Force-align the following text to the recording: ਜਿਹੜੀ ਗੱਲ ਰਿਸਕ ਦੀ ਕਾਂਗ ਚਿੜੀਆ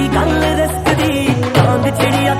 ਜਿਹੜੀ 0.00 0.08
ਗੱਲ 0.14 0.42
ਰਿਸਕ 0.56 0.88
ਦੀ 0.94 1.26
ਕਾਂਗ 1.54 1.84
ਚਿੜੀਆ 1.92 2.34